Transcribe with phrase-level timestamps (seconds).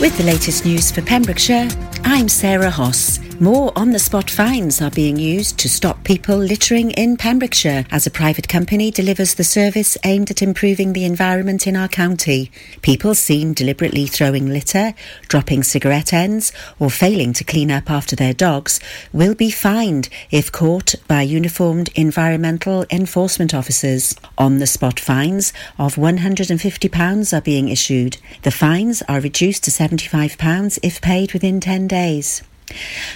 [0.00, 1.68] With the latest news for Pembrokeshire,
[2.04, 3.18] I'm Sarah Hoss.
[3.42, 8.06] More on the spot fines are being used to stop people littering in Pembrokeshire as
[8.06, 12.50] a private company delivers the service aimed at improving the environment in our county.
[12.82, 14.92] People seen deliberately throwing litter,
[15.26, 18.78] dropping cigarette ends, or failing to clean up after their dogs
[19.10, 24.14] will be fined if caught by uniformed environmental enforcement officers.
[24.36, 28.18] On the spot fines of £150 are being issued.
[28.42, 32.42] The fines are reduced to £75 if paid within 10 days.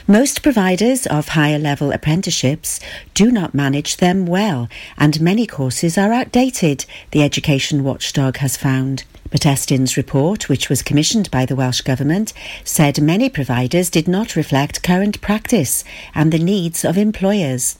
[0.06, 2.80] Most providers of higher level apprenticeships
[3.14, 4.68] do not manage them well,
[4.98, 9.04] and many courses are outdated, the Education Watchdog has found.
[9.30, 14.36] But Estyn's report, which was commissioned by the Welsh Government, said many providers did not
[14.36, 15.82] reflect current practice
[16.14, 17.76] and the needs of employers.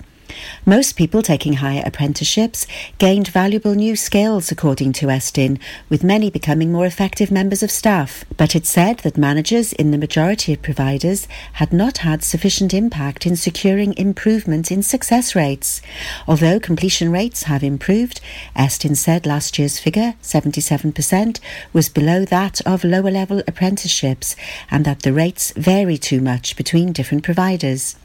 [0.67, 2.67] Most people taking higher apprenticeships
[2.99, 8.25] gained valuable new skills, according to Estyn, with many becoming more effective members of staff.
[8.37, 13.27] But it said that managers in the majority of providers had not had sufficient impact
[13.27, 15.81] in securing improvement in success rates.
[16.27, 18.21] Although completion rates have improved,
[18.57, 21.41] Estyn said last year's figure, 77%,
[21.73, 24.37] was below that of lower level apprenticeships
[24.71, 27.97] and that the rates vary too much between different providers.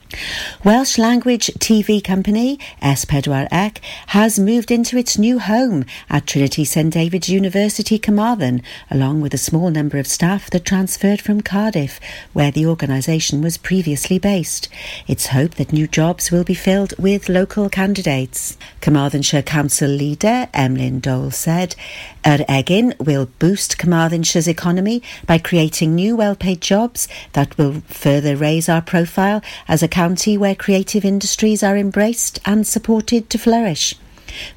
[0.63, 6.66] Welsh language TV company S Pedwar Ec has moved into its new home at Trinity
[6.66, 11.99] St David's University, Carmarthen, along with a small number of staff that transferred from Cardiff,
[12.33, 14.67] where the organisation was previously based.
[15.07, 18.57] It's hoped that new jobs will be filled with local candidates.
[18.81, 21.75] Carmarthenshire Council leader Emlyn Dole said,
[22.25, 28.67] Yr Egin will boost Carmarthenshire's economy by creating new well-paid jobs that will further raise
[28.67, 33.95] our profile as a county where creative industries are embraced and supported to flourish.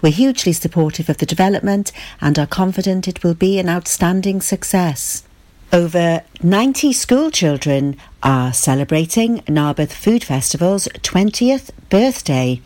[0.00, 1.90] We're hugely supportive of the development
[2.20, 5.24] and are confident it will be an outstanding success.
[5.72, 12.60] Over 90 school children are celebrating Narberth Food Festival's 20th birthday.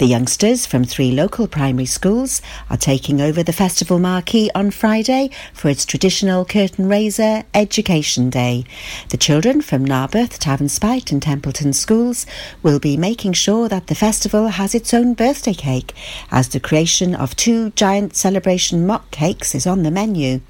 [0.00, 2.40] The youngsters from three local primary schools
[2.70, 8.64] are taking over the festival marquee on Friday for its traditional curtain raiser Education Day.
[9.10, 12.24] The children from Narberth, Tavernspite and Templeton schools
[12.62, 15.92] will be making sure that the festival has its own birthday cake,
[16.30, 20.40] as the creation of two giant celebration mock cakes is on the menu.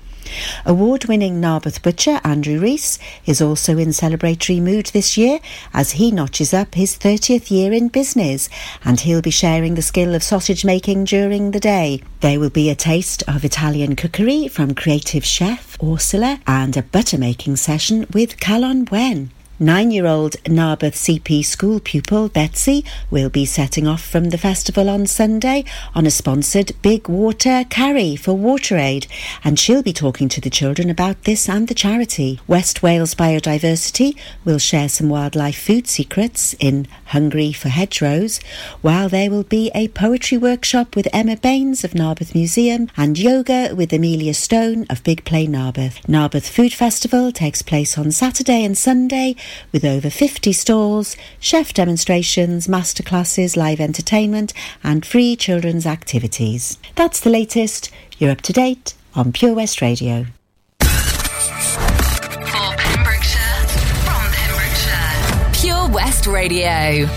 [0.65, 5.41] Award winning Narberth butcher Andrew Rees is also in celebratory mood this year
[5.73, 8.49] as he notches up his 30th year in business
[8.85, 12.03] and he'll be sharing the skill of sausage making during the day.
[12.21, 17.19] There will be a taste of Italian cookery from creative chef Ursula and a butter
[17.19, 19.31] making session with Calon Wen.
[19.63, 24.89] Nine year old Narberth CP school pupil Betsy will be setting off from the festival
[24.89, 29.07] on Sunday on a sponsored big water carry for WaterAid,
[29.45, 32.41] and she'll be talking to the children about this and the charity.
[32.47, 34.17] West Wales Biodiversity
[34.47, 38.41] will share some wildlife food secrets in Hungry for Hedgerows,
[38.81, 43.75] while there will be a poetry workshop with Emma Baines of Narberth Museum and yoga
[43.75, 46.09] with Amelia Stone of Big Play Narberth.
[46.09, 49.37] Narberth Food Festival takes place on Saturday and Sunday
[49.73, 54.53] with over 50 stalls, chef demonstrations, masterclasses, live entertainment,
[54.83, 56.79] and free children's activities.
[56.97, 57.91] That's the latest.
[58.19, 60.27] You're up to date on Pure West Radio.
[60.81, 60.87] For
[62.77, 63.67] Pembrokeshire,
[64.05, 67.09] from Pembrokeshire, Pure West Radio.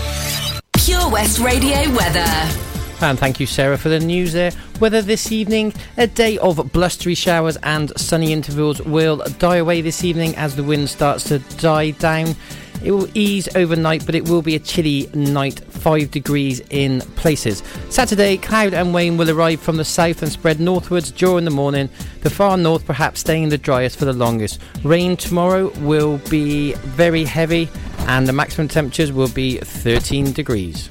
[0.72, 2.73] Pure West Radio weather.
[3.00, 4.50] And thank you, Sarah, for the news there.
[4.80, 10.04] Weather this evening, a day of blustery showers and sunny intervals will die away this
[10.04, 12.34] evening as the wind starts to die down.
[12.82, 17.62] It will ease overnight, but it will be a chilly night, 5 degrees in places.
[17.90, 21.88] Saturday, cloud and rain will arrive from the south and spread northwards during the morning,
[22.22, 24.60] the far north perhaps staying the driest for the longest.
[24.82, 27.68] Rain tomorrow will be very heavy,
[28.06, 30.90] and the maximum temperatures will be 13 degrees.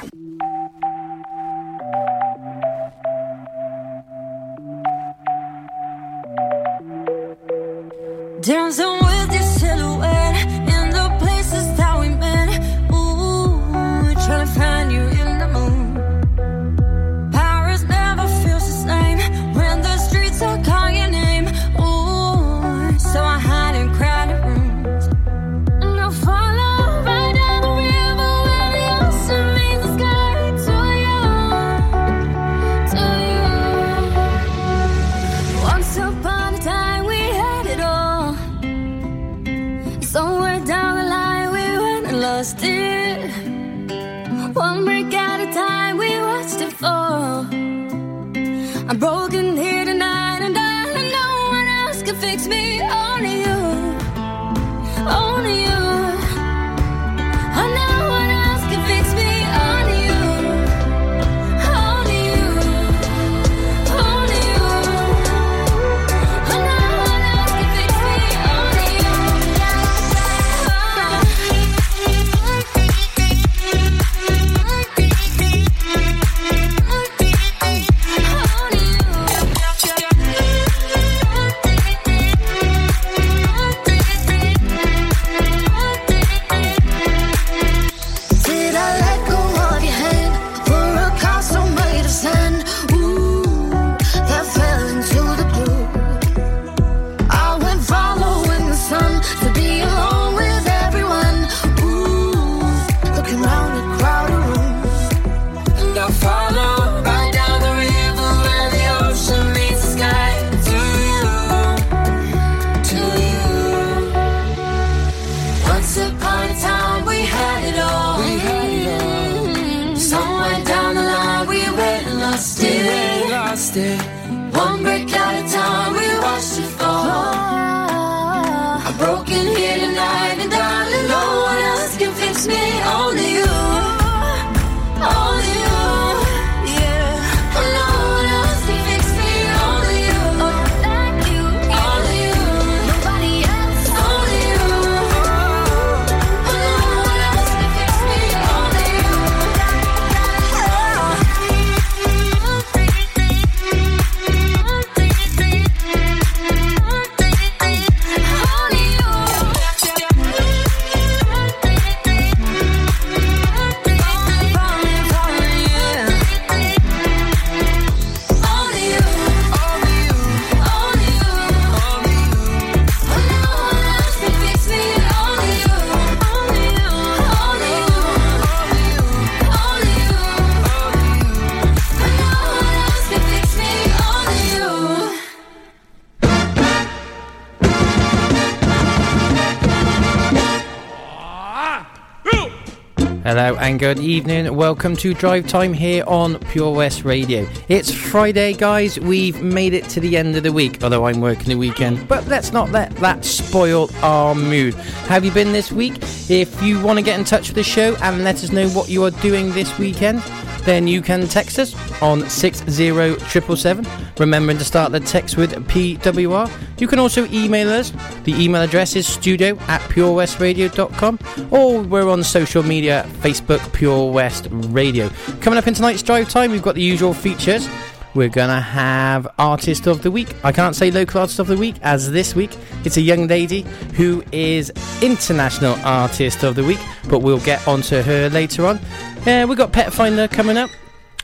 [193.81, 194.55] Good evening.
[194.55, 197.47] Welcome to Drive Time here on Pure West Radio.
[197.67, 198.99] It's Friday, guys.
[198.99, 202.07] We've made it to the end of the week, although I'm working the weekend.
[202.07, 204.75] But let's not let that spoil our mood.
[205.09, 205.95] Have you been this week?
[206.29, 208.87] If you want to get in touch with the show and let us know what
[208.87, 210.21] you are doing this weekend,
[210.65, 213.87] then you can text us on 60777,
[214.17, 216.51] remembering to start the text with PWR.
[216.79, 217.91] You can also email us.
[218.23, 221.19] The email address is studio at purewestradio.com
[221.51, 225.09] or we're on social media, Facebook Pure West Radio.
[225.41, 227.67] Coming up in tonight's drive time, we've got the usual features.
[228.13, 230.35] We're gonna have Artist of the Week.
[230.43, 232.51] I can't say local artist of the week, as this week
[232.83, 233.61] it's a young lady
[233.95, 234.69] who is
[235.01, 238.79] International Artist of the Week, but we'll get onto her later on.
[239.25, 240.69] Uh, we've got Pet Finder coming up.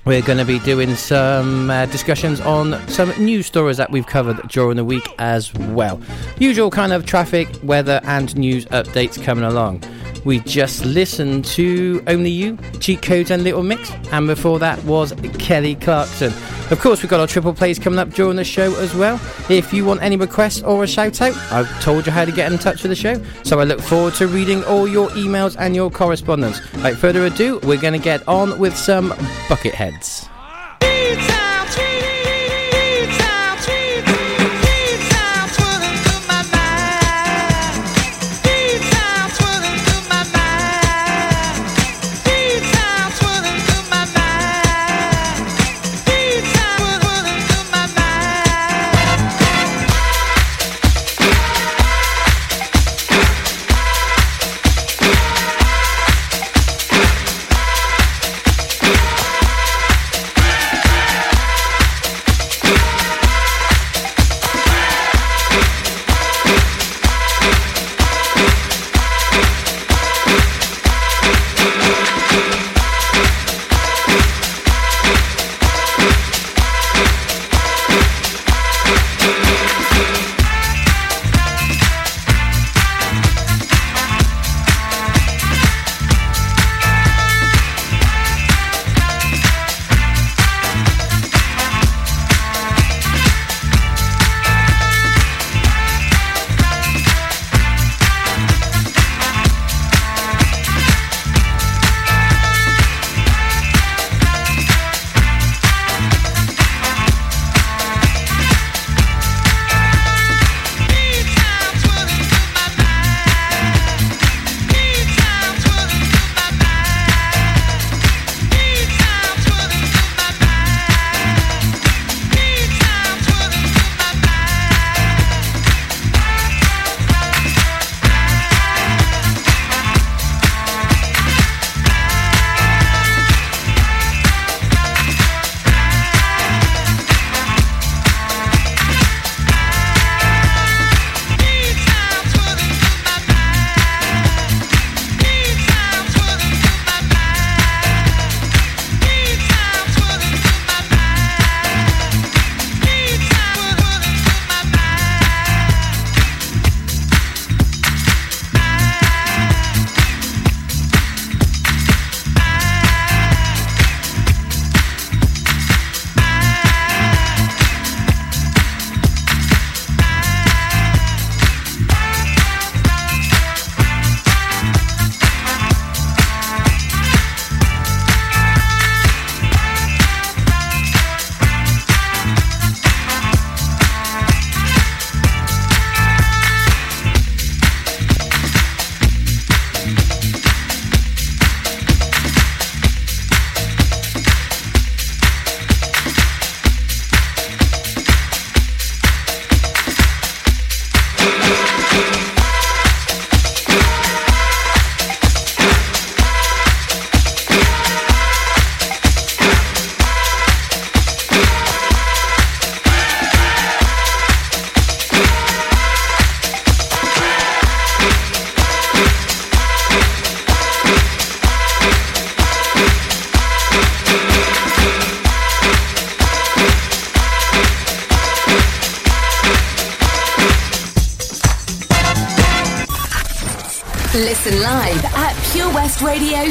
[0.05, 4.47] We're going to be doing some uh, discussions on some news stories that we've covered
[4.49, 5.99] during the week as well.
[6.37, 9.83] Usual kind of traffic, weather, and news updates coming along.
[10.25, 15.13] We just listened to Only You, Cheat Codes and Little Mix, and before that was
[15.39, 16.33] Kelly Clarkson.
[16.69, 19.15] Of course, we've got our triple plays coming up during the show as well.
[19.49, 22.51] If you want any requests or a shout out, I've told you how to get
[22.51, 25.75] in touch with the show, so I look forward to reading all your emails and
[25.75, 26.61] your correspondence.
[26.73, 29.11] Without further ado, we're going to get on with some
[29.47, 30.27] Bucketheads.
[30.27, 30.36] Listen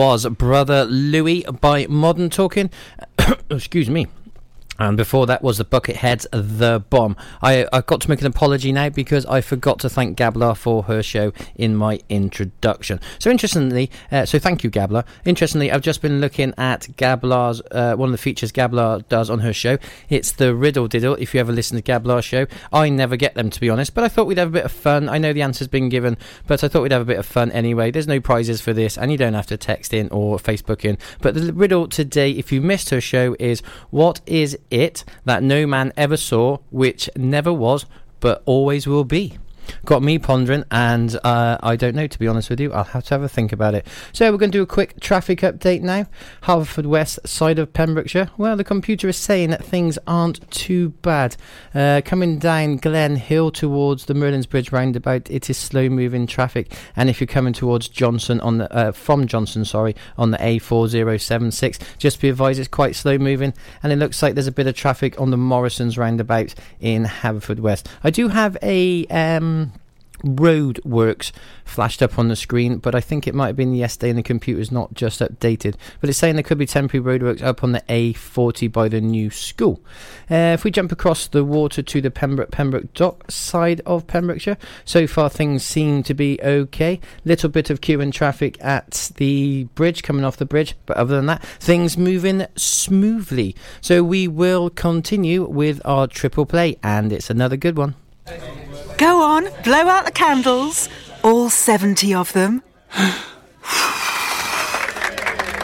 [0.00, 2.70] Was Brother Louie by Modern Talking.
[3.50, 4.06] Excuse me.
[4.80, 7.14] And before that was the Bucketheads, The Bomb.
[7.42, 10.84] I, I've got to make an apology now because I forgot to thank Gabla for
[10.84, 12.98] her show in my introduction.
[13.18, 15.04] So interestingly, uh, so thank you, Gabla.
[15.26, 19.40] Interestingly, I've just been looking at Gabla's, uh, one of the features Gabla does on
[19.40, 19.76] her show.
[20.08, 22.46] It's the Riddle Diddle, if you ever listen to Gabla's show.
[22.72, 24.72] I never get them, to be honest, but I thought we'd have a bit of
[24.72, 25.10] fun.
[25.10, 26.16] I know the answer's been given,
[26.46, 27.90] but I thought we'd have a bit of fun anyway.
[27.90, 30.96] There's no prizes for this, and you don't have to text in or Facebook in.
[31.20, 35.66] But the riddle today, if you missed her show, is what is it that no
[35.66, 37.86] man ever saw, which never was,
[38.20, 39.38] but always will be?
[39.84, 42.72] Got me pondering, and uh, I don't know, to be honest with you.
[42.72, 43.86] I'll have to have a think about it.
[44.12, 46.06] So, we're going to do a quick traffic update now.
[46.42, 48.30] Haverfordwest side of Pembrokeshire.
[48.36, 51.36] Well, the computer is saying that things aren't too bad.
[51.74, 56.72] Uh, coming down Glen Hill towards the Merlin's Bridge roundabout, it is slow moving traffic.
[56.96, 61.80] And if you're coming towards Johnston on the uh, from Johnston, sorry, on the A4076,
[61.98, 63.54] just be advised it's quite slow moving.
[63.82, 67.86] And it looks like there's a bit of traffic on the Morrison's roundabout in Haverfordwest.
[68.04, 69.06] I do have a.
[69.06, 69.49] Um,
[70.24, 71.32] road works
[71.64, 74.22] flashed up on the screen, but I think it might have been yesterday and the
[74.22, 75.76] computer's not just updated.
[76.00, 79.30] But it's saying there could be temporary roadworks up on the A40 by the new
[79.30, 79.80] school.
[80.30, 84.58] Uh, if we jump across the water to the Pembroke Pembroke Dock side of Pembrokeshire,
[84.84, 87.00] so far things seem to be okay.
[87.24, 91.16] Little bit of queue and traffic at the bridge coming off the bridge, but other
[91.16, 93.54] than that, things moving smoothly.
[93.80, 97.94] So we will continue with our triple play, and it's another good one.
[99.00, 100.90] Go on, blow out the candles.
[101.24, 102.62] All 70 of them.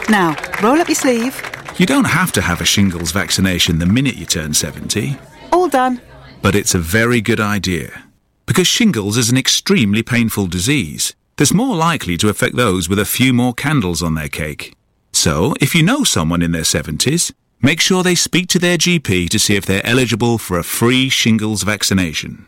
[0.09, 1.39] now, roll up your sleeve.
[1.77, 5.19] You don't have to have a shingles vaccination the minute you turn 70,
[5.53, 6.01] All done.
[6.41, 8.05] but it's a very good idea.
[8.47, 13.05] Because shingles is an extremely painful disease that's more likely to affect those with a
[13.05, 14.73] few more candles on their cake.
[15.13, 19.29] So, if you know someone in their 70s, make sure they speak to their GP
[19.29, 22.47] to see if they're eligible for a free shingles vaccination.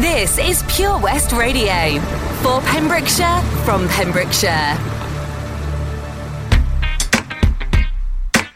[0.00, 1.98] This is Pure West Radio
[2.40, 4.76] for Pembrokeshire from Pembrokeshire.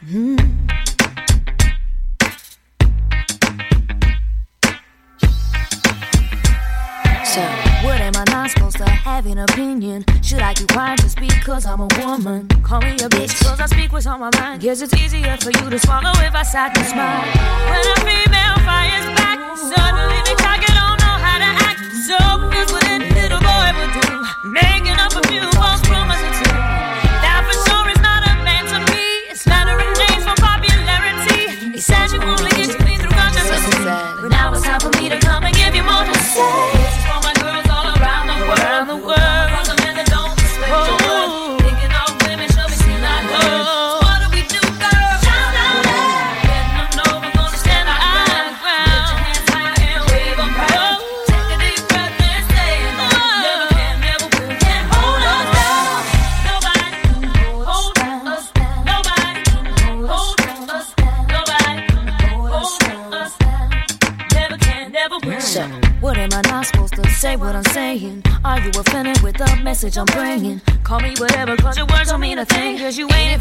[0.06, 0.36] Hmm.
[7.24, 7.40] So,
[7.82, 10.04] what am I not supposed to have an opinion?
[10.22, 12.46] Should I keep quiet just because I'm a woman?
[12.62, 14.62] Call me a bitch cause I speak what's on my mind.
[14.62, 17.20] Guess it's easier for you to swallow if I sat and smile.
[17.68, 20.31] When a female fires back, suddenly
[69.92, 70.60] message I'm bringing?
[70.84, 72.78] Call me whatever, cause your words don't mean a thing.
[72.78, 73.31] Cause you ain't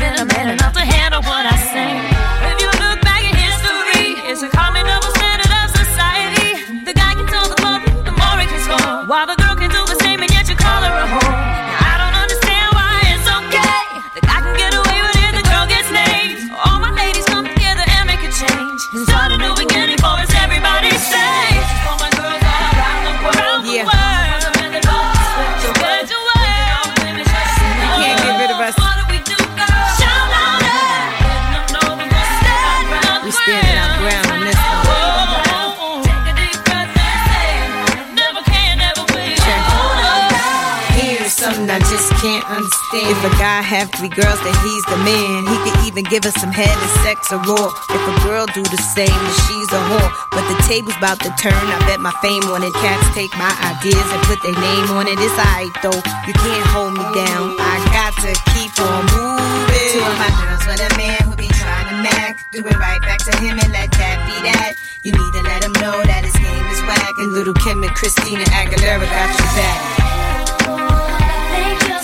[43.72, 45.48] have three girls, then he's the man.
[45.48, 47.72] He could even give us some head and sex or raw.
[47.88, 50.12] If a girl do the same, then she's a whore.
[50.36, 51.56] But the table's about to turn.
[51.56, 52.76] I bet my fame on it.
[52.84, 55.16] Cats take my ideas and put their name on it.
[55.16, 56.04] It's alright though.
[56.28, 57.56] You can't hold me down.
[57.56, 59.88] I got to keep on moving.
[59.96, 62.44] Two of my girls with a man who be trying to mac.
[62.52, 64.76] Do it right back to him and let that be that.
[65.08, 67.16] You need to let him know that his game is whack.
[67.24, 69.80] And Lil' Kim and Christina Aguilera got you back.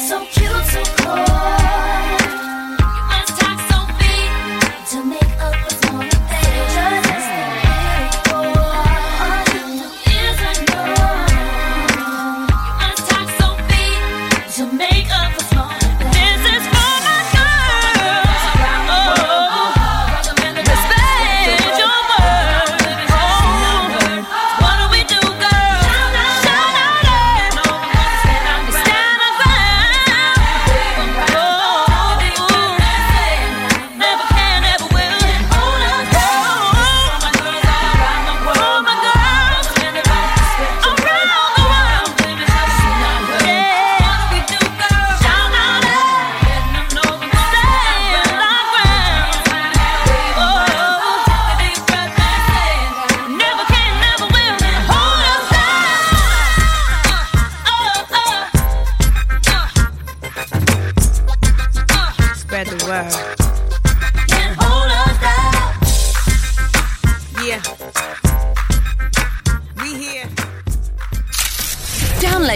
[0.08, 1.57] So cute, so coy.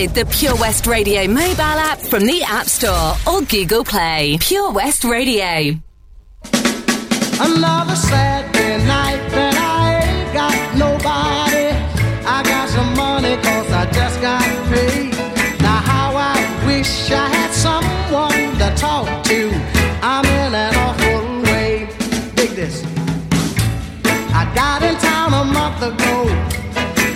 [0.01, 4.37] Download the Pure West Radio mobile app from the App Store or Google Play.
[4.39, 5.77] Pure West Radio.
[7.39, 11.67] Another Saturday night that I ain't got nobody.
[12.25, 14.41] I got some money cause I just got
[14.73, 15.11] paid.
[15.61, 19.51] Now how I wish I had someone to talk to.
[20.01, 21.87] I'm in an awful way.
[22.35, 22.83] Dig this.
[24.33, 26.25] I got in town a month ago.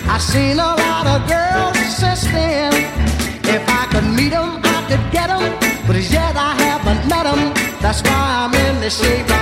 [0.07, 0.64] I seen a
[8.85, 9.34] the shape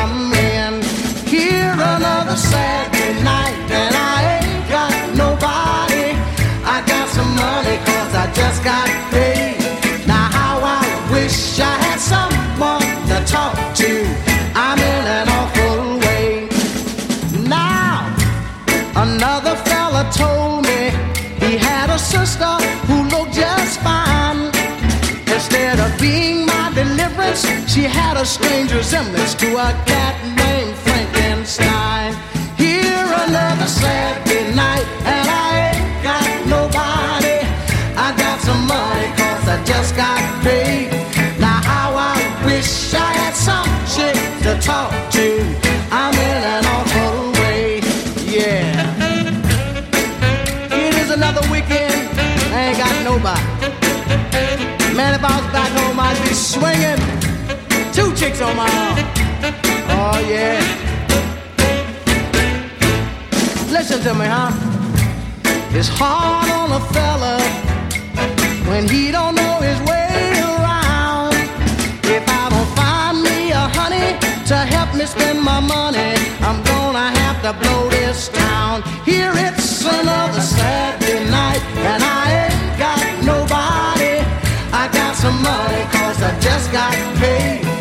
[28.14, 30.33] she had a strange resemblance to a cat
[58.42, 58.98] On my arm.
[59.90, 60.60] Oh, yeah.
[63.70, 64.52] Listen to me, huh?
[65.72, 67.40] It's hard on a fella
[68.68, 71.36] when he don't know his way around.
[72.04, 74.18] If I don't find me a honey
[74.48, 78.82] to help me spend my money, I'm gonna have to blow this town.
[79.06, 84.26] Here it's another Saturday night, and I ain't got nobody.
[84.74, 87.73] I got some money cause I just got paid.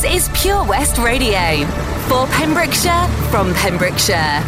[0.00, 1.66] This is Pure West Radio.
[2.06, 4.44] For Pembrokeshire, from Pembrokeshire.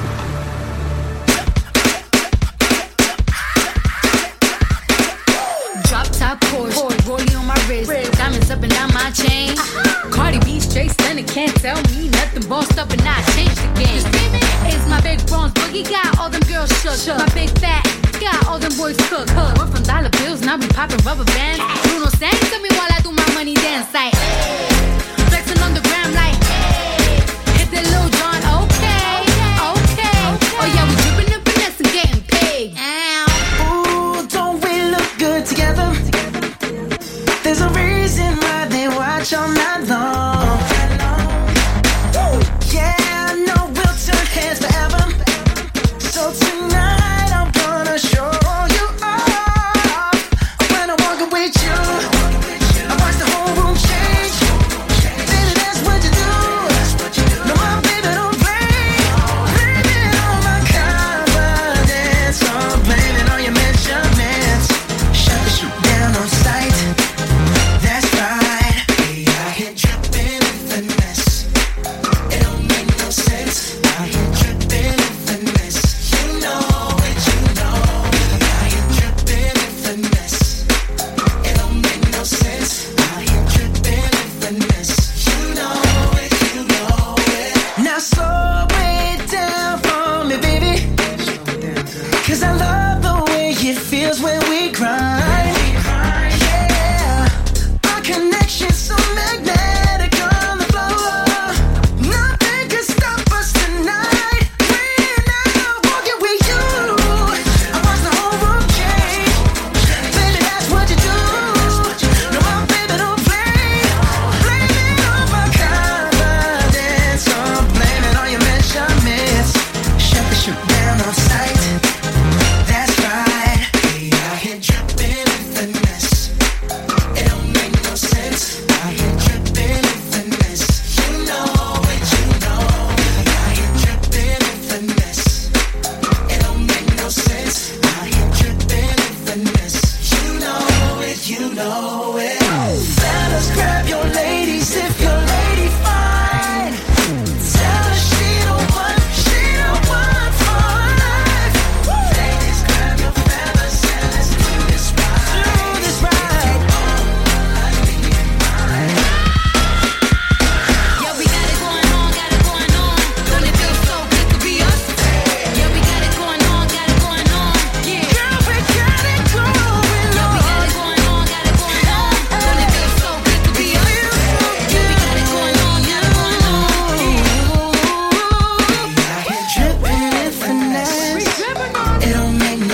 [5.90, 9.58] Drop top Porsche, rollie on my wrist, diamonds up and down my chain.
[9.58, 10.10] Uh-huh.
[10.12, 12.48] Cardi B straight stunning, can't tell me nothing.
[12.48, 14.70] Bossed up and I changed the game.
[14.70, 17.18] It's my big bronze boogie, got all them girls shook.
[17.18, 17.82] My big fat,
[18.20, 19.34] got all them boys cooked.
[19.34, 21.58] Went from dollar bills, now we popping rubber bands.
[21.90, 24.99] Bruno sang to me while I do my money dance like.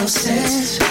[0.06, 0.85] Sense.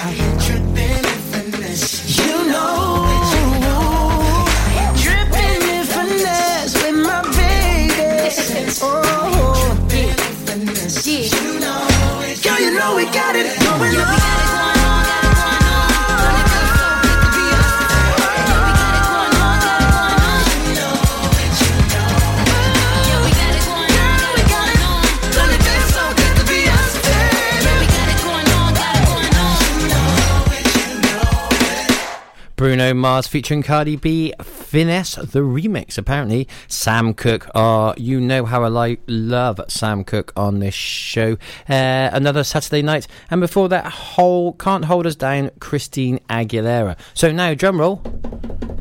[32.85, 34.31] Bruno Mars featuring Cardi B,
[34.75, 35.97] Finesse the remix.
[35.97, 37.47] Apparently, Sam Cooke.
[37.55, 41.37] Uh, you know how I like love Sam Cooke on this show.
[41.69, 45.51] Uh, another Saturday night, and before that, whole can't hold us down.
[45.61, 46.97] Christine Aguilera.
[47.13, 48.01] So now, drum roll.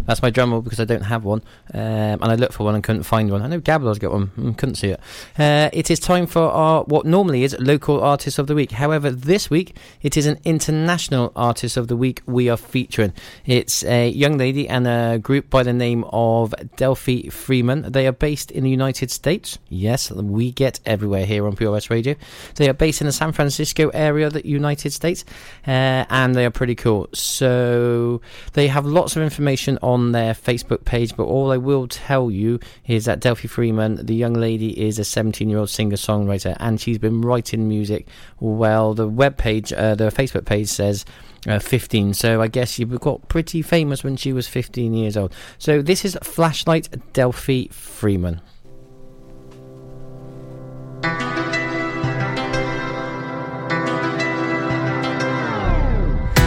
[0.06, 2.74] That's my drum roll because I don't have one, um, and I looked for one
[2.74, 3.40] and couldn't find one.
[3.40, 5.00] I know Gabriel's got one, mm, couldn't see it.
[5.38, 8.72] Uh, it is time for our what normally is local artist of the week.
[8.72, 13.14] However, this week it is an international artist of the week we are featuring.
[13.46, 17.92] It's a young lady and a group by the name of Delphi Freeman.
[17.92, 19.58] They are based in the United States.
[19.68, 22.14] Yes, we get everywhere here on Pure West Radio.
[22.56, 25.24] They are based in the San Francisco area the United States,
[25.66, 27.08] uh, and they are pretty cool.
[27.12, 28.20] So
[28.52, 32.60] they have lots of information on their Facebook page, but all I will tell you
[32.86, 36.80] is that Delphi Freeman, the young lady, is a 17 year old singer songwriter, and
[36.80, 38.06] she's been writing music.
[38.40, 41.04] Well, the web page, uh, the Facebook page says.
[41.46, 45.30] Uh, 15, so I guess she got pretty famous when she was 15 years old.
[45.58, 48.40] So this is Flashlight Delphi Freeman.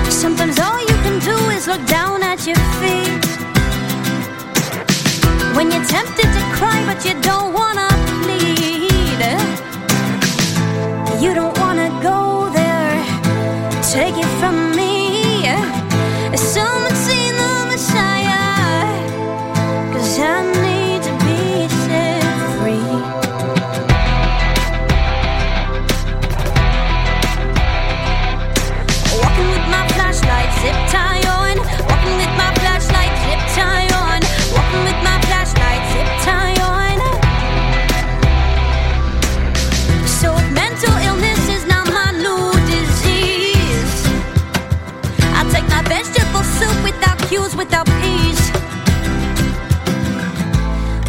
[0.09, 3.25] Sometimes all you can do is look down at your feet.
[5.55, 7.86] When you're tempted to cry, but you don't wanna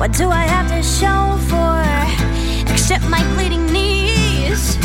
[0.09, 1.85] What do I have to show for?
[2.73, 4.79] Except my bleeding knees.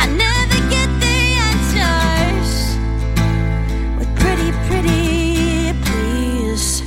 [0.00, 1.18] I never get the
[1.52, 2.48] answers
[3.98, 6.80] with pretty, pretty please.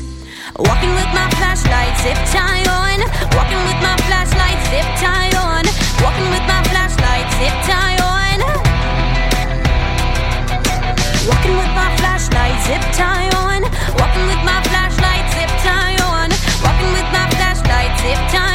[0.58, 2.98] Walking with my flashlight, zip tie on.
[3.38, 5.64] Walking with my flashlight, zip tie on.
[6.02, 8.42] Walking with my flashlight, zip tie on.
[11.30, 13.62] Walking with my flashlight, zip tie on.
[14.02, 15.03] Walking with my flashlight,
[18.04, 18.53] zip tie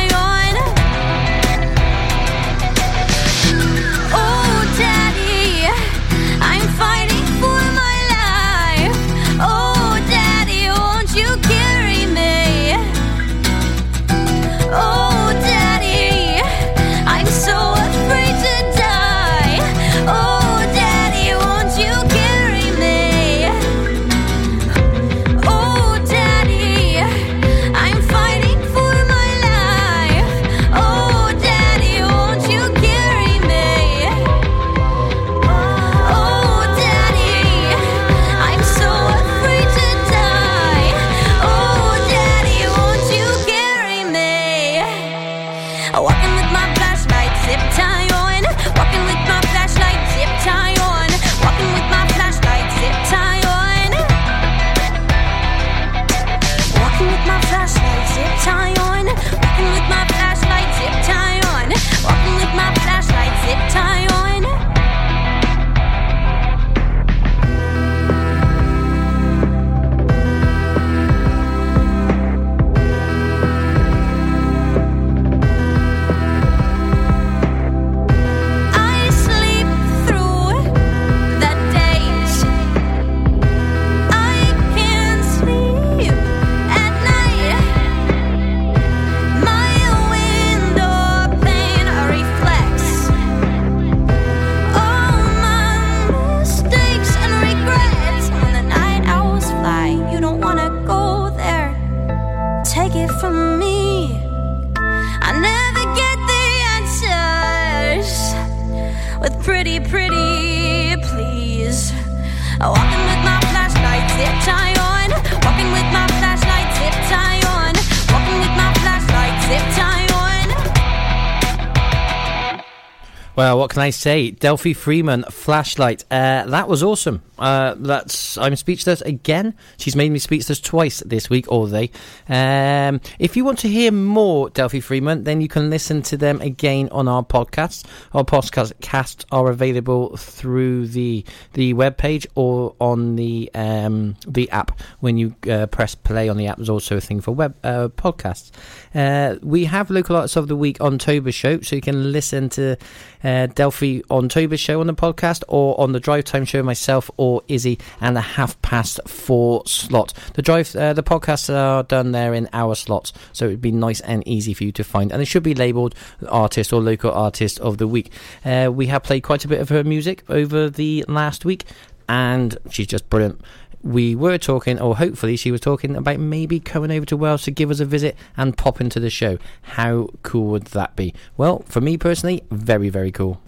[123.78, 124.32] can I say?
[124.32, 126.04] Delphi Freeman, Flashlight.
[126.10, 127.22] Uh, that was awesome.
[127.38, 129.54] Uh, that's I'm speechless again.
[129.76, 131.90] She's made me speechless twice this week, all day.
[132.28, 136.40] Um, if you want to hear more Delphi Freeman, then you can listen to them
[136.40, 137.86] again on our podcast.
[138.12, 141.24] Our podcast casts are available through the
[141.54, 144.80] the webpage or on the um, the app.
[145.00, 147.88] When you uh, press play on the app, there's also a thing for web uh,
[147.88, 148.50] podcasts.
[148.94, 152.48] Uh, we have local artists of the week on Toba show, so you can listen
[152.50, 152.76] to
[153.24, 157.10] uh, Delphi on Toba show on the podcast or on the drive time show myself
[157.16, 160.12] or Izzy and the half past four slot.
[160.34, 164.00] The drive uh, the podcasts are done there in hour slots, so it'd be nice
[164.00, 165.94] and easy for you to find, and it should be labelled
[166.28, 168.12] artist or local artist of the week.
[168.44, 171.64] Uh, we have played quite a bit of her music over the last week,
[172.08, 173.40] and she's just brilliant
[173.82, 177.50] we were talking, or hopefully she was talking about maybe coming over to Wales to
[177.50, 179.38] give us a visit and pop into the show.
[179.62, 181.14] How cool would that be?
[181.36, 183.40] Well, for me personally, very, very cool.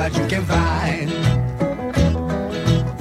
[0.00, 1.10] what you can find.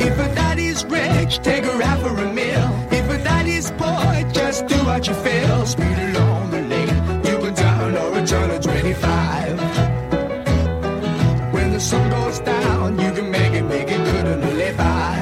[0.08, 2.68] If a daddy's rich, take her out for a meal.
[2.92, 5.66] If a daddy's poor, just do what you feel.
[5.66, 6.98] Speed along the lane,
[7.28, 9.60] you can down or return at 25.
[11.54, 15.16] When the sun goes down, you can make it, make it good and live by.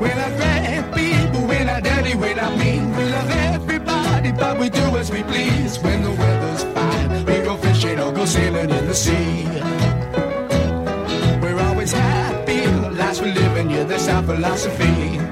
[0.00, 2.72] We'll have great people, we'll daddy, we'll have me.
[2.96, 5.72] We love everybody, but we do as we please.
[5.84, 9.44] When the weather's fine, we go fishing or go sailing the sea.
[11.42, 15.23] We're always happy, the lives we live in, yeah, that's our philosophy.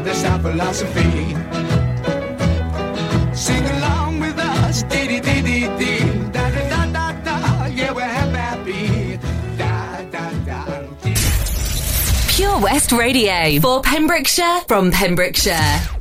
[0.00, 1.34] that's our philosophy.
[3.34, 7.92] Sing along with us, dee dee dee dee dee, da da da da da, yeah,
[7.92, 9.18] we're happy,
[9.56, 10.64] da da da.
[12.28, 15.97] Pure West Radio for Pembrokeshire from Pembrokeshire.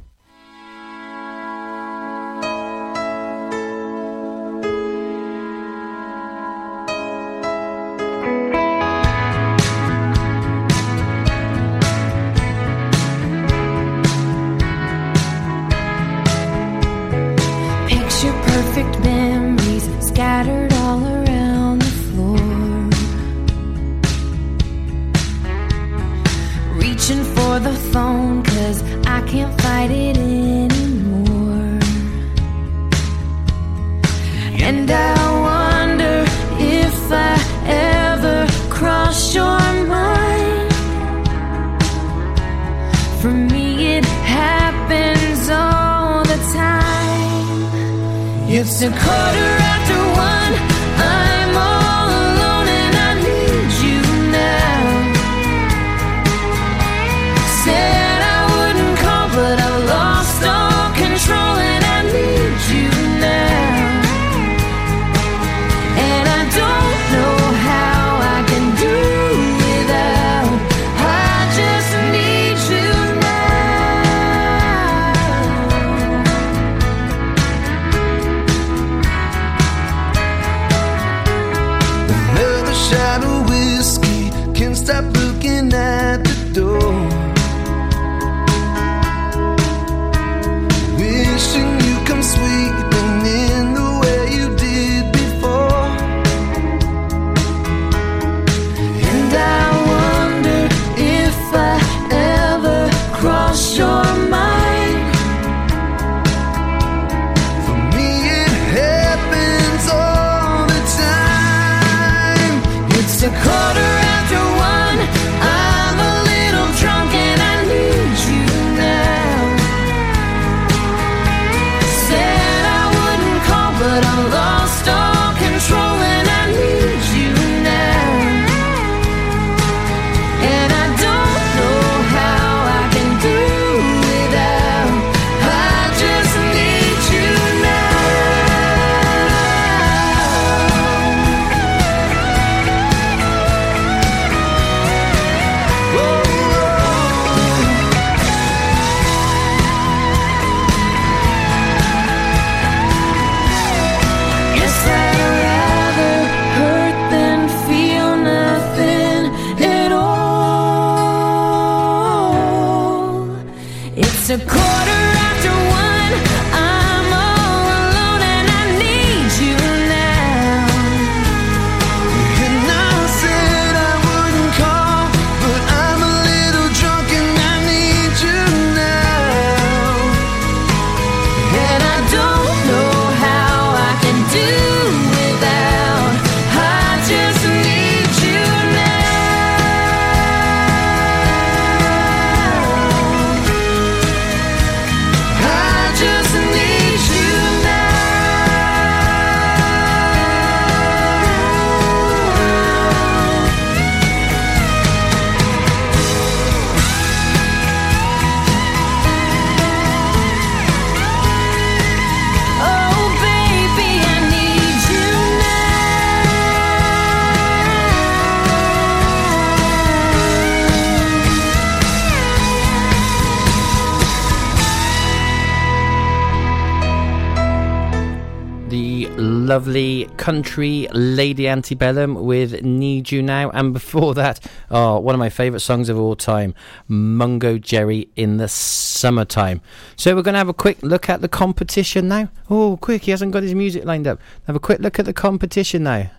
[229.58, 233.50] Lovely country Lady Antebellum with Need You Now.
[233.50, 234.40] And before that,
[234.70, 236.54] oh, one of my favourite songs of all time,
[236.88, 239.62] Mungo Jerry in the Summertime.
[239.96, 242.30] So we're going to have a quick look at the competition now.
[242.52, 244.20] Oh, quick, he hasn't got his music lined up.
[244.46, 246.12] Have a quick look at the competition now.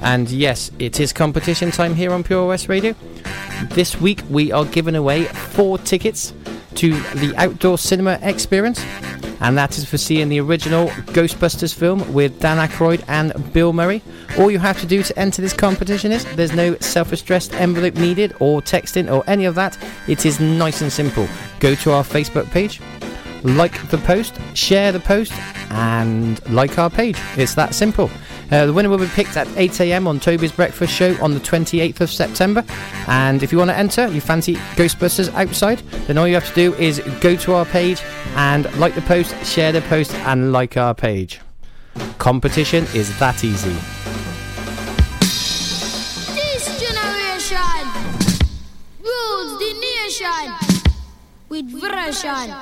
[0.00, 2.94] And yes, it is competition time here on Pure West Radio.
[3.64, 6.32] This week we are giving away four tickets
[6.76, 8.84] to the outdoor cinema experience,
[9.40, 14.02] and that is for seeing the original Ghostbusters film with Dan Aykroyd and Bill Murray.
[14.38, 18.34] All you have to do to enter this competition is there's no self-addressed envelope needed
[18.40, 19.76] or texting or any of that.
[20.08, 21.26] It is nice and simple.
[21.60, 22.80] Go to our Facebook page,
[23.42, 25.32] like the post, share the post,
[25.70, 27.18] and like our page.
[27.36, 28.10] It's that simple.
[28.52, 32.02] Uh, the winner will be picked at 8am on Toby's Breakfast Show on the 28th
[32.02, 32.62] of September.
[33.08, 36.54] And if you want to enter, you fancy Ghostbusters outside, then all you have to
[36.54, 38.02] do is go to our page
[38.36, 41.40] and like the post, share the post, and like our page.
[42.18, 43.72] Competition is that easy.
[46.34, 47.88] This generation
[49.00, 50.52] rules the nation
[51.48, 52.54] with version.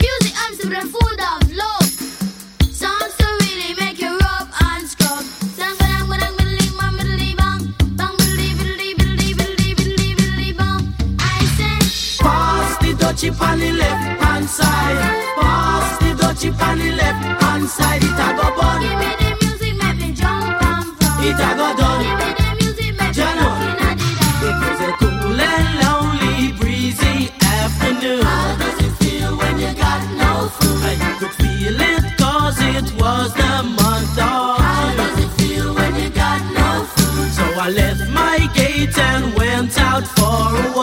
[0.00, 1.83] Music and the food of love.
[13.14, 14.98] Dutchie on the left hand side.
[15.38, 18.02] Pass the dutchie on the left hand side.
[18.02, 18.80] It a go bun.
[18.82, 21.22] give me the music, make me jump and from.
[21.22, 22.02] It a go done.
[22.02, 23.46] Give me the music, make me Jano.
[23.46, 23.98] walk in
[24.48, 28.22] It was a cool and lonely, breezy afternoon.
[28.22, 30.82] How does it feel when you got no food?
[30.82, 35.94] I could feel it cause it was the month of How does it feel when
[35.94, 37.30] you got no food?
[37.30, 40.73] So I left my gate and went out for a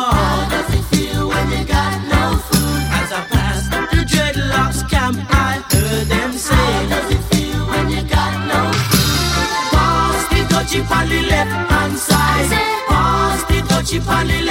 [11.45, 12.51] left hand side.
[12.87, 14.50] Pass the left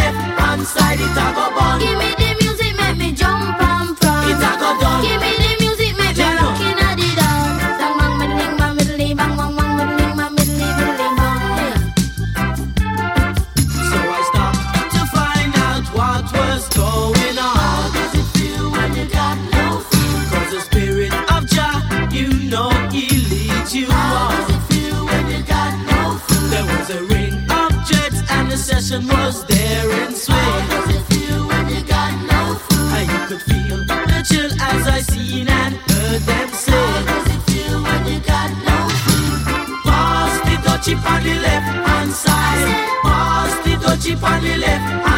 [44.22, 45.09] on the left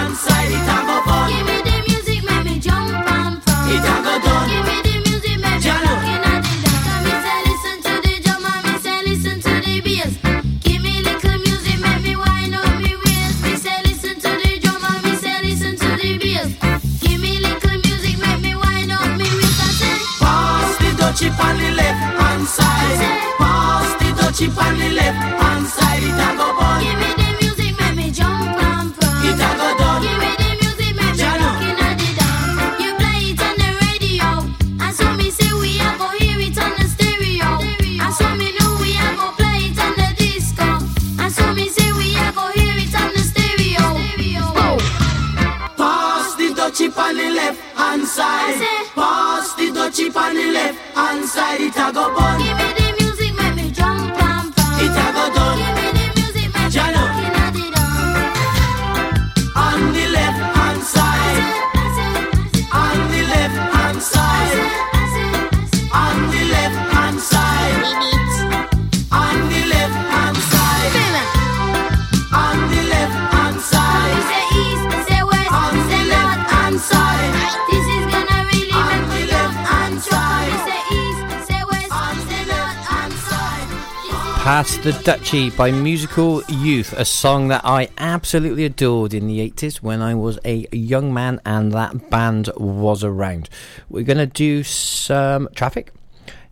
[84.83, 90.03] the Dutchie by Musical Youth, a song that I absolutely adored in the 80s when
[90.03, 93.49] I was a young man and that band was around.
[93.89, 95.93] We're going to do some traffic.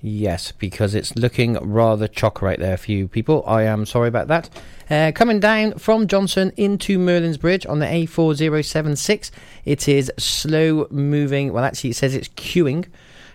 [0.01, 3.43] Yes, because it's looking rather chock right there for you people.
[3.49, 4.49] I am sorry about that.
[4.89, 9.33] Uh, coming down from Johnston into Merlin's Bridge on the A4076,
[9.65, 11.53] it is slow moving.
[11.53, 12.87] Well, actually, it says it's queuing.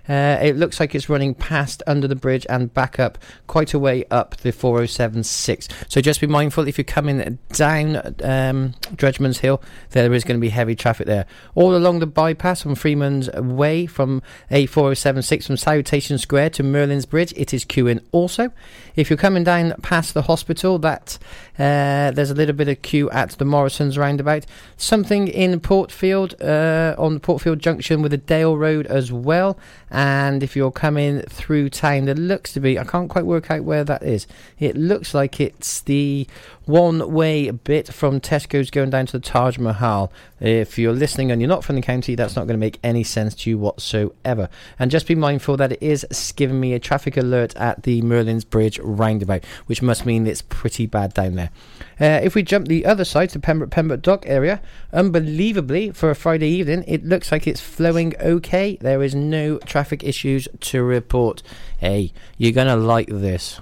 [0.08, 3.80] Uh, it looks like it's running past under the bridge and back up quite a
[3.80, 5.68] way up the 4076.
[5.88, 10.42] So just be mindful if you're coming down um, Dredgman's Hill, there is going to
[10.42, 11.26] be heavy traffic there.
[11.56, 17.34] All along the bypass from Freeman's Way from A4076 from Salutation Square to Merlin's Bridge,
[17.36, 18.52] it is queuing also.
[18.96, 21.18] If you're coming down past the hospital, that
[21.58, 24.46] uh, there's a little bit of queue at the Morrison's roundabout.
[24.78, 29.58] Something in Portfield uh, on Portfield Junction with the Dale Road as well.
[29.96, 33.64] And if you're coming through town, there looks to be, I can't quite work out
[33.64, 34.28] where that is.
[34.60, 36.28] It looks like it's the
[36.66, 40.12] one way bit from Tesco's going down to the Taj Mahal.
[40.42, 43.06] If you're listening and you're not from the county, that's not going to make any
[43.06, 44.50] sense to you whatsoever.
[44.78, 48.44] And just be mindful that it is giving me a traffic alert at the Merlin's
[48.44, 51.52] Bridge roundabout, which must mean it's pretty bad down there.
[52.00, 56.16] Uh, if we jump the other side to Pembroke Pembroke Dock area, unbelievably for a
[56.16, 58.78] Friday evening, it looks like it's flowing okay.
[58.82, 61.42] There is no traffic issues to report.
[61.78, 63.62] Hey, you're gonna like this.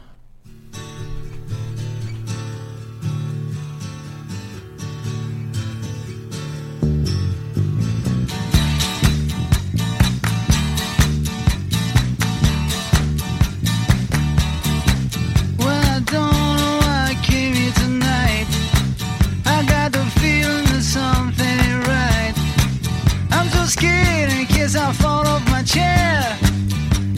[24.84, 26.38] I fall off my chair.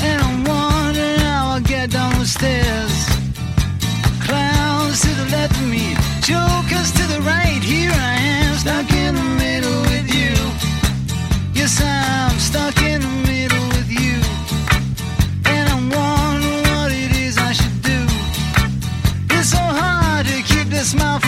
[0.08, 2.96] And I'm wondering how I'll get down the stairs.
[4.22, 7.62] Clowns to the left of me, jokers to the right.
[7.64, 10.34] Here I am, stuck in the middle with you.
[11.60, 14.18] Yes, I'm stuck in the middle with you.
[15.54, 18.02] And I'm wondering what it is I should do.
[19.36, 21.20] It's so hard to keep the smile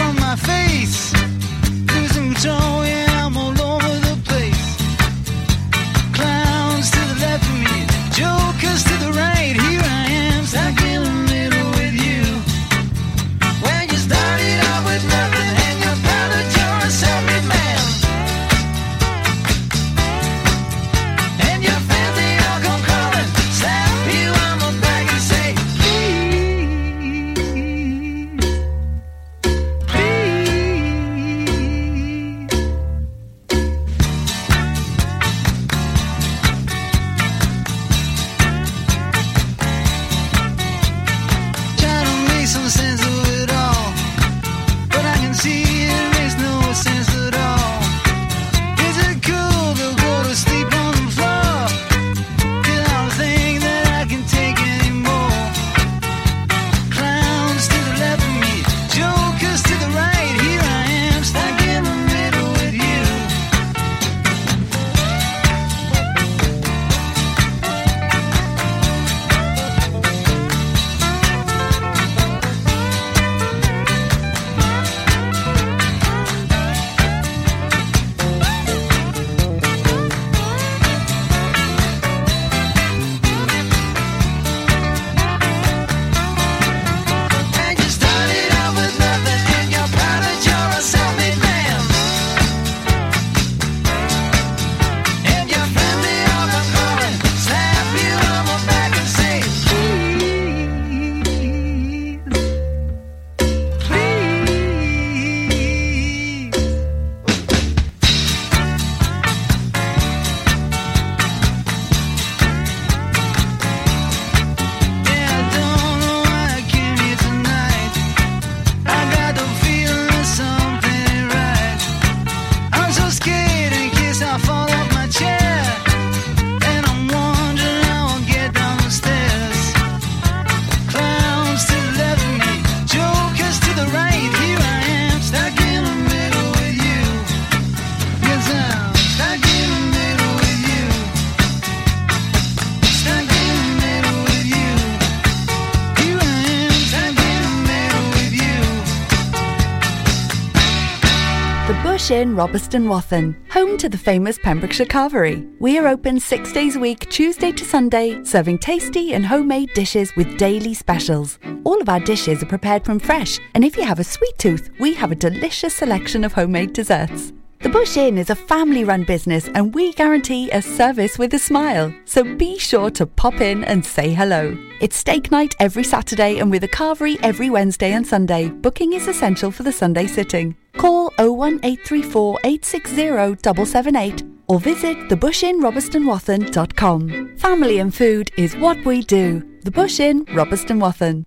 [152.08, 155.46] Bush Inn, Robeston Wathen, home to the famous Pembrokeshire Carvery.
[155.60, 160.16] We are open six days a week, Tuesday to Sunday, serving tasty and homemade dishes
[160.16, 161.38] with daily specials.
[161.66, 164.70] All of our dishes are prepared from fresh, and if you have a sweet tooth,
[164.80, 167.34] we have a delicious selection of homemade desserts.
[167.60, 171.40] The Bush Inn is a family run business and we guarantee a service with a
[171.40, 171.94] smile.
[172.06, 174.58] So be sure to pop in and say hello.
[174.80, 178.50] It's steak night every Saturday and with a carvery every Wednesday and Sunday.
[178.50, 180.56] Booking is essential for the Sunday sitting.
[180.74, 182.96] Call 01834 860
[183.42, 187.38] 778 or visit thebushinrobertsonwathen.com.
[187.38, 189.44] Family and food is what we do.
[189.64, 191.26] The Bush Inn, Robeston Wathen.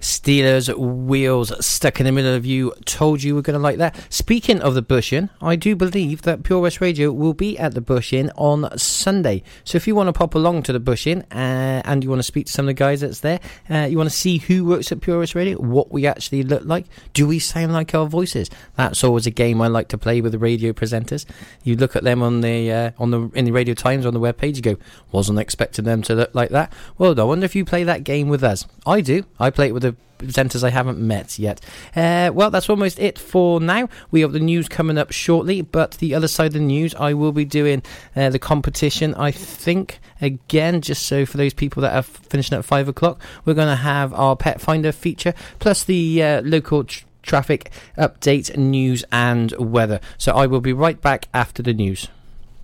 [0.00, 2.72] Stealers Wheels stuck in the middle of you.
[2.86, 3.96] Told you we're going to like that.
[4.08, 7.74] Speaking of the Bush Inn, I do believe that Pure West Radio will be at
[7.74, 9.42] the Bush Inn on Sunday.
[9.64, 12.20] So if you want to pop along to the Bush Inn uh, and you want
[12.20, 13.40] to speak to some of the guys that's there,
[13.70, 16.64] uh, you want to see who works at Pure West Radio, what we actually look
[16.64, 18.50] like, do we sound like our voices?
[18.76, 21.24] That's always a game I like to play with the radio presenters.
[21.64, 24.20] You look at them on the uh, on the in the Radio Times on the
[24.20, 24.76] webpage, you go,
[25.10, 26.72] wasn't expecting them to look like that.
[26.98, 28.66] Well, I wonder if you play that game with us.
[28.86, 29.24] I do.
[29.38, 31.60] I play it with the presenters I haven't met yet.
[31.94, 33.88] Uh, well, that's almost it for now.
[34.10, 37.14] We have the news coming up shortly, but the other side of the news, I
[37.14, 37.82] will be doing
[38.16, 42.64] uh, the competition, I think, again, just so for those people that are finishing at
[42.64, 46.84] five o'clock, we're going to have our Pet Finder feature, plus the uh, local.
[46.84, 50.00] Tr- Traffic update, news, and weather.
[50.18, 52.08] So I will be right back after the news.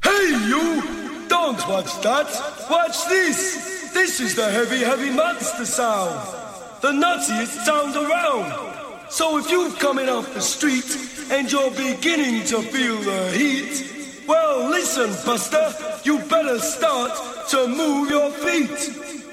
[0.03, 1.29] Hey, you!
[1.29, 2.27] Don't watch that!
[2.69, 3.93] Watch this!
[3.95, 6.48] This is the heavy, heavy monster sound!
[6.81, 9.11] The nuttiest sound around!
[9.11, 10.87] So if you're coming off the street
[11.29, 15.75] and you're beginning to feel the heat, well, listen, Buster,
[16.05, 18.79] you better start to move your feet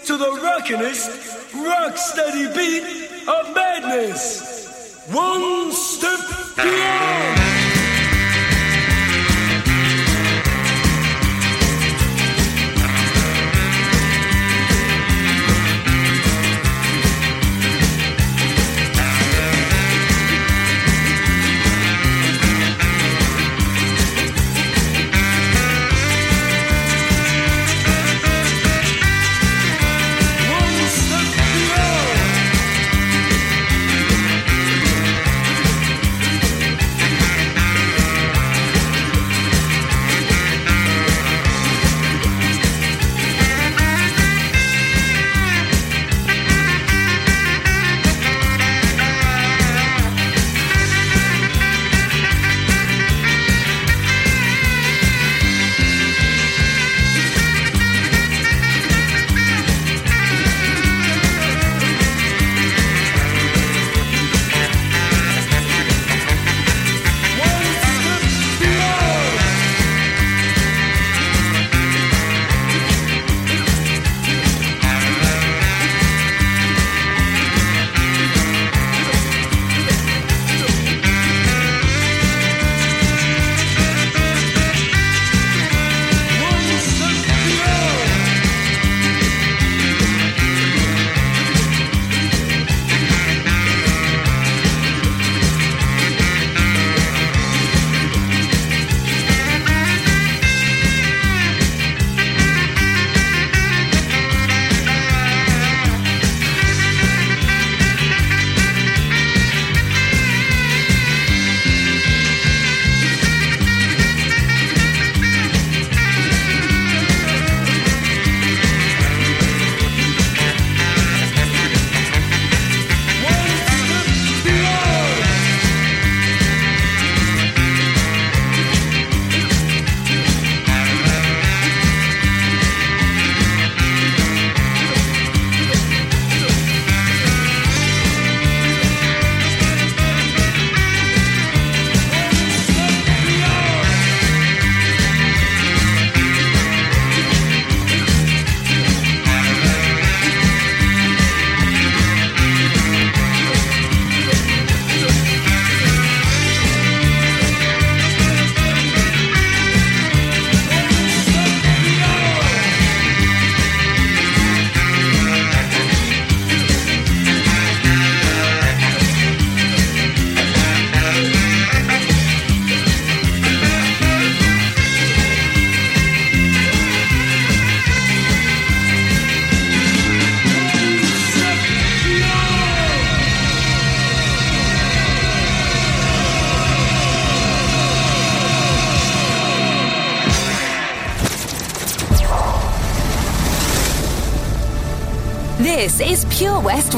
[0.05, 5.05] to the rockinest, rock steady beat of madness!
[5.11, 6.19] One step
[6.55, 7.54] beyond!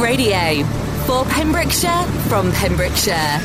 [0.01, 0.63] Radio.
[1.05, 3.39] For Pembrokeshire, from Pembrokeshire.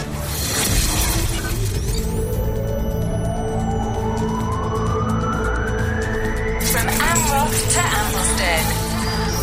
[6.70, 8.64] From Amroth to Ambleston.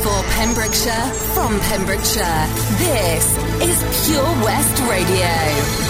[0.03, 2.47] For Pembrokeshire, from Pembrokeshire.
[2.77, 5.88] This is Pure West Radio.